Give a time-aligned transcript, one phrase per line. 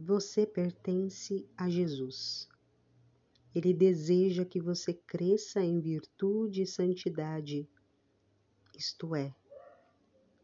[0.00, 2.48] Você pertence a Jesus.
[3.52, 7.68] Ele deseja que você cresça em virtude e santidade,
[8.76, 9.34] isto é,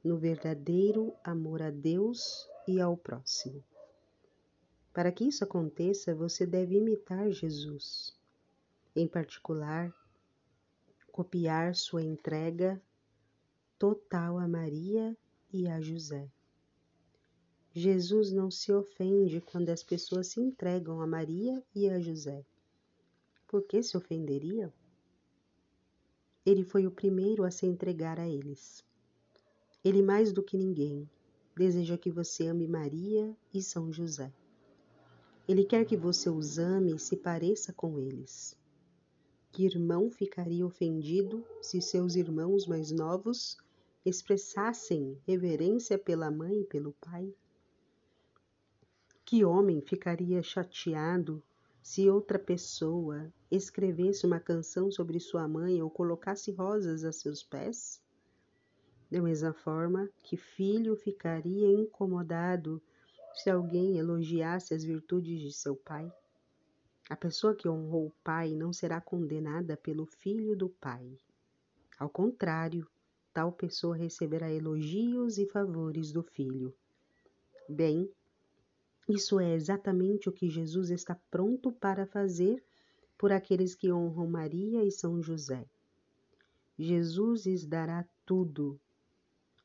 [0.02, 3.62] no verdadeiro amor a Deus e ao próximo.
[4.92, 8.12] Para que isso aconteça, você deve imitar Jesus.
[8.96, 9.94] Em particular,
[11.12, 12.82] copiar sua entrega
[13.78, 15.16] total a Maria
[15.52, 16.28] e a José.
[17.76, 22.46] Jesus não se ofende quando as pessoas se entregam a Maria e a José.
[23.48, 24.72] Por que se ofenderia?
[26.46, 28.84] Ele foi o primeiro a se entregar a eles.
[29.84, 31.10] Ele, mais do que ninguém,
[31.56, 34.32] deseja que você ame Maria e São José.
[35.48, 38.56] Ele quer que você os ame e se pareça com eles.
[39.50, 43.56] Que irmão ficaria ofendido se seus irmãos mais novos
[44.06, 47.34] expressassem reverência pela mãe e pelo pai?
[49.26, 51.42] Que homem ficaria chateado
[51.82, 58.02] se outra pessoa escrevesse uma canção sobre sua mãe ou colocasse rosas a seus pés?
[59.10, 62.82] Da mesma forma que filho ficaria incomodado
[63.32, 66.12] se alguém elogiasse as virtudes de seu pai?
[67.08, 71.18] A pessoa que honrou o pai não será condenada pelo filho do pai.
[71.98, 72.86] Ao contrário,
[73.32, 76.74] tal pessoa receberá elogios e favores do filho.
[77.66, 78.10] Bem,
[79.08, 82.64] isso é exatamente o que Jesus está pronto para fazer
[83.18, 85.66] por aqueles que honram Maria e São José.
[86.78, 88.80] Jesus lhes dará tudo.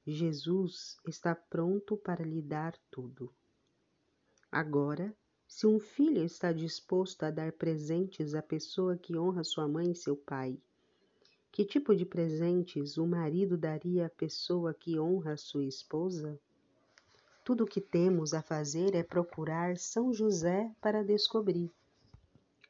[0.06, 3.34] Jesus está pronto para lhe dar tudo.
[4.52, 5.16] Agora,
[5.48, 9.96] se um filho está disposto a dar presentes à pessoa que honra sua mãe e
[9.96, 10.60] seu pai,
[11.52, 16.40] que tipo de presentes o marido daria à pessoa que honra sua esposa?
[17.50, 21.72] Tudo o que temos a fazer é procurar São José para descobrir.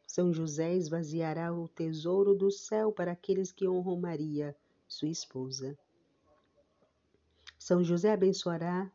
[0.07, 4.55] São José esvaziará o tesouro do céu para aqueles que honram Maria,
[4.87, 5.77] sua esposa.
[7.57, 8.89] São José abençoará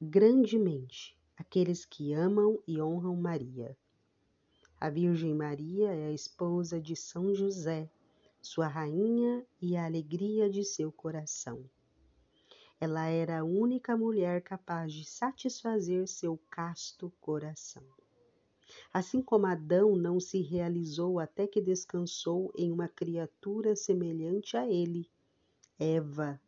[0.00, 3.76] grandemente aqueles que amam e honram Maria.
[4.80, 7.90] A Virgem Maria é a esposa de São José,
[8.40, 11.62] sua rainha e a alegria de seu coração.
[12.80, 17.82] Ela era a única mulher capaz de satisfazer seu casto coração.
[18.92, 25.08] Assim como Adão não se realizou até que descansou em uma criatura semelhante a ele,
[25.78, 26.40] Eva,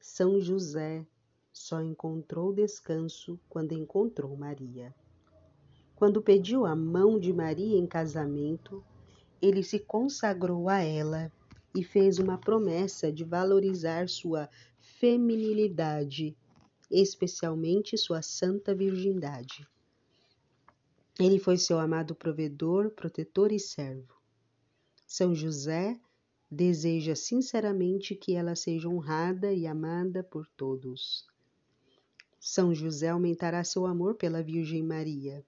[0.00, 1.06] São José,
[1.52, 4.94] só encontrou descanso quando encontrou Maria.
[5.96, 8.84] Quando pediu a mão de Maria em casamento,
[9.40, 11.32] ele se consagrou a ela
[11.74, 14.48] e fez uma promessa de valorizar sua
[14.98, 16.36] feminilidade,
[16.90, 19.64] especialmente sua santa virgindade.
[21.20, 24.12] Ele foi seu amado provedor, protetor e servo.
[25.06, 26.00] São José
[26.50, 31.24] deseja sinceramente que ela seja honrada e amada por todos.
[32.40, 35.44] São José aumentará seu amor pela Virgem Maria.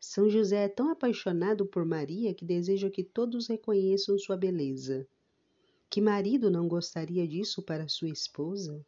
[0.00, 5.06] São José é tão apaixonado por Maria que deseja que todos reconheçam sua beleza.
[5.88, 8.84] Que marido não gostaria disso para sua esposa?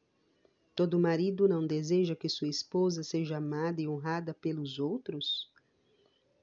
[0.74, 5.50] Todo marido não deseja que sua esposa seja amada e honrada pelos outros?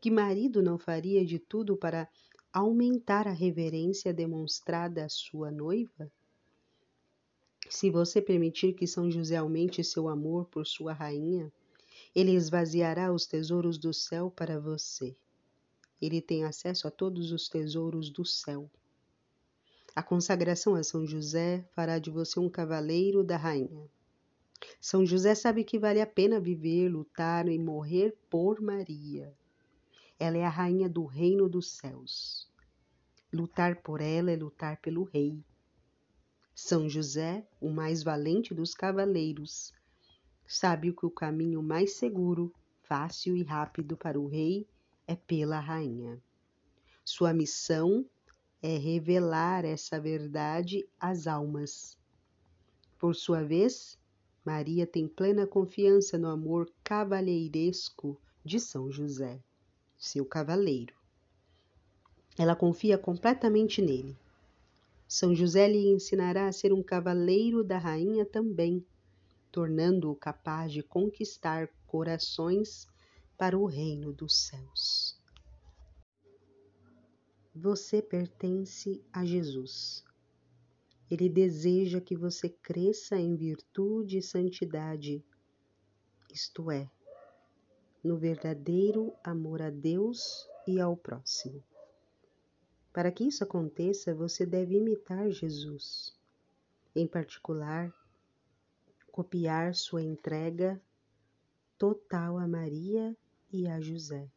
[0.02, 2.10] Que marido não faria de tudo para
[2.52, 6.12] aumentar a reverência demonstrada à sua noiva?
[7.70, 11.52] Se você permitir que São José aumente seu amor por sua rainha,
[12.14, 15.16] ele esvaziará os tesouros do céu para você.
[16.02, 18.70] Ele tem acesso a todos os tesouros do céu.
[19.96, 23.90] A consagração a São José fará de você um cavaleiro da rainha.
[24.82, 29.34] São José sabe que vale a pena viver, lutar e morrer por Maria.
[30.20, 32.52] Ela é a rainha do reino dos céus.
[33.32, 35.42] Lutar por ela é lutar pelo rei.
[36.54, 39.74] São José, o mais valente dos cavaleiros,
[40.46, 44.68] sabe que o caminho mais seguro, fácil e rápido para o rei
[45.08, 46.22] é pela rainha.
[47.04, 48.06] Sua missão
[48.62, 51.98] é revelar essa verdade às almas.
[52.98, 53.98] Por sua vez,
[54.44, 59.40] Maria tem plena confiança no amor cavalheiresco de São José,
[59.98, 60.94] seu cavaleiro.
[62.38, 64.16] Ela confia completamente nele.
[65.08, 68.86] São José lhe ensinará a ser um cavaleiro da rainha também,
[69.52, 72.88] tornando-o capaz de conquistar corações
[73.38, 75.15] para o reino dos céus.
[77.58, 80.04] Você pertence a Jesus.
[81.10, 85.24] Ele deseja que você cresça em virtude e santidade,
[86.30, 86.92] isto é,
[88.04, 91.64] no verdadeiro amor a Deus e ao próximo.
[92.92, 96.14] Para que isso aconteça, você deve imitar Jesus.
[96.94, 97.90] Em particular,
[99.14, 100.82] copiar sua entrega
[101.78, 103.16] total a Maria
[103.50, 104.30] e a José.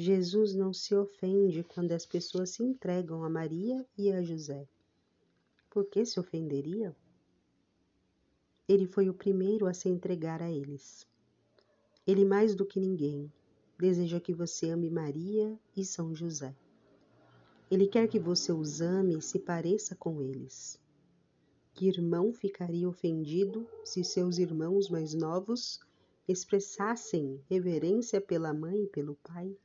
[0.00, 4.64] Jesus não se ofende quando as pessoas se entregam a Maria e a José.
[5.68, 6.94] Por que se ofenderia?
[8.68, 11.04] Ele foi o primeiro a se entregar a eles.
[12.06, 13.28] Ele, mais do que ninguém,
[13.76, 16.54] deseja que você ame Maria e São José.
[17.68, 20.80] Ele quer que você os ame e se pareça com eles.
[21.74, 25.80] Que irmão ficaria ofendido se seus irmãos mais novos
[26.28, 29.56] expressassem reverência pela mãe e pelo pai?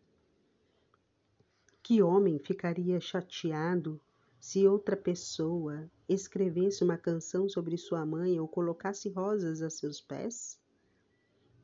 [1.84, 4.00] Que homem ficaria chateado
[4.40, 10.58] se outra pessoa escrevesse uma canção sobre sua mãe ou colocasse rosas a seus pés?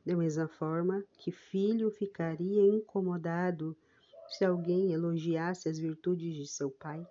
[0.04, 3.74] Da mesma forma que filho ficaria incomodado
[4.28, 7.02] se alguém elogiasse as virtudes de seu pai?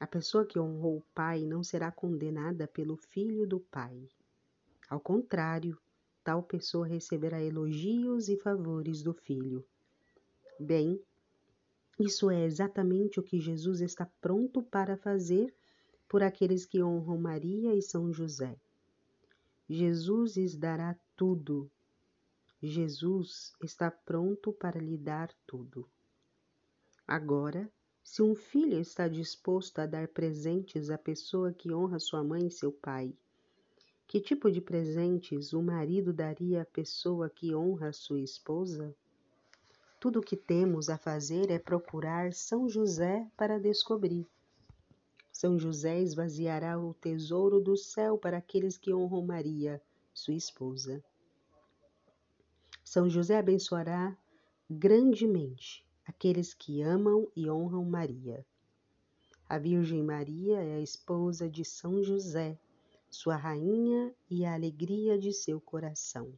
[0.00, 4.08] A pessoa que honrou o pai não será condenada pelo filho do pai.
[4.88, 5.78] Ao contrário,
[6.24, 9.62] tal pessoa receberá elogios e favores do filho.
[10.58, 10.98] Bem,
[11.98, 15.54] isso é exatamente o que Jesus está pronto para fazer
[16.08, 18.56] por aqueles que honram Maria e São José.
[19.68, 21.70] Jesus lhes dará tudo.
[22.62, 25.88] Jesus está pronto para lhe dar tudo.
[27.06, 27.70] Agora,
[28.04, 32.50] se um filho está disposto a dar presentes à pessoa que honra sua mãe e
[32.50, 33.12] seu pai,
[34.06, 38.94] que tipo de presentes o marido daria à pessoa que honra sua esposa?
[39.98, 44.26] Tudo o que temos a fazer é procurar São José para descobrir.
[45.32, 49.80] São José esvaziará o tesouro do céu para aqueles que honram Maria,
[50.12, 51.02] sua esposa.
[52.84, 54.16] São José abençoará
[54.68, 58.44] grandemente aqueles que amam e honram Maria.
[59.48, 62.58] A Virgem Maria é a esposa de São José,
[63.10, 66.32] sua rainha e a alegria de seu coração.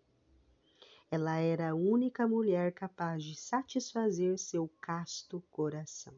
[1.10, 6.14] Ela era a única mulher capaz de satisfazer seu casto coração.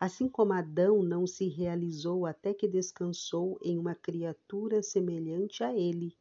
[0.00, 6.16] Assim como Adão não se realizou até que descansou em uma criatura semelhante a ele,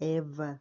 [0.00, 0.60] Eva,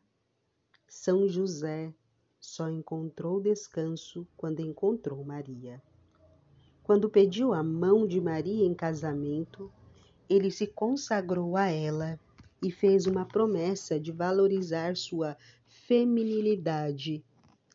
[0.88, 1.92] São José,
[2.40, 5.82] só encontrou descanso quando encontrou Maria.
[6.84, 9.72] Quando pediu a mão de Maria em casamento,
[10.30, 12.20] ele se consagrou a ela
[12.62, 15.38] e fez uma promessa de valorizar sua
[15.68, 17.24] feminilidade,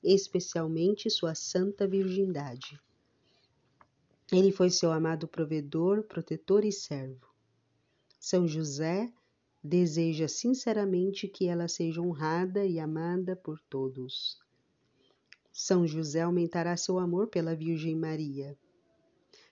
[0.02, 2.80] especialmente sua santa virgindade.
[4.32, 7.26] Ele foi seu amado provedor, protetor e servo.
[8.18, 9.12] São José
[9.62, 14.40] deseja sinceramente que ela seja honrada e amada por todos.
[15.52, 18.56] São José aumentará seu amor pela Virgem Maria.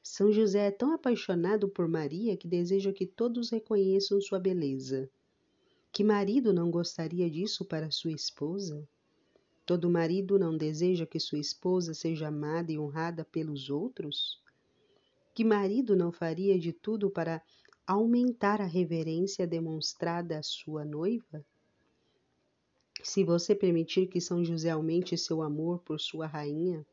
[0.02, 5.10] São José é tão apaixonado por Maria que deseja que todos reconheçam sua beleza.
[5.92, 8.88] Que marido não gostaria disso para sua esposa?
[9.66, 14.40] Todo marido não deseja que sua esposa seja amada e honrada pelos outros?
[15.34, 17.42] Que marido não faria de tudo para
[17.86, 21.44] aumentar a reverência demonstrada à sua noiva?
[23.02, 26.86] Se você permitir que São José aumente seu amor por sua rainha,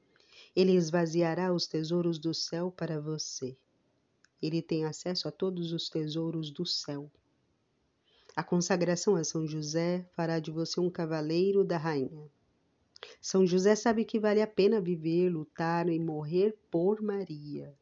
[0.56, 3.56] ele esvaziará os tesouros do céu para você.
[4.42, 7.12] Ele tem acesso a todos os tesouros do céu.
[8.38, 12.30] A consagração a São José fará de você um cavaleiro da rainha.
[13.20, 17.76] São José sabe que vale a pena viver, lutar e morrer por Maria.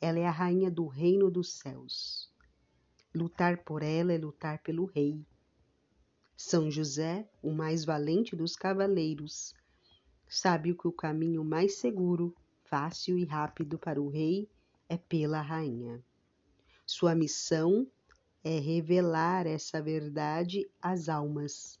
[0.00, 2.28] Ela é a rainha do reino dos céus.
[3.14, 5.24] Lutar por ela é lutar pelo rei.
[6.36, 9.54] São José, o mais valente dos cavaleiros,
[10.28, 14.50] sabe que o caminho mais seguro, fácil e rápido para o rei
[14.88, 16.02] é pela rainha.
[16.84, 17.86] Sua missão
[18.42, 21.78] é revelar essa verdade às almas.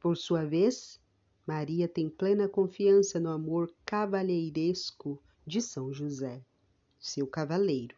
[0.00, 1.00] Por sua vez,
[1.46, 6.42] Maria tem plena confiança no amor cavalheiresco de São José,
[7.00, 7.96] seu cavaleiro.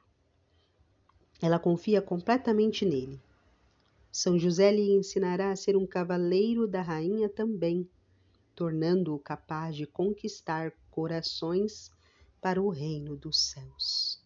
[1.43, 3.21] Ela confia completamente nele
[4.13, 7.89] são José lhe ensinará a ser um cavaleiro da rainha também,
[8.57, 11.93] tornando-o capaz de conquistar corações
[12.41, 14.20] para o reino dos céus.